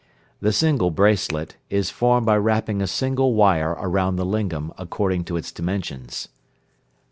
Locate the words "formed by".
1.91-2.35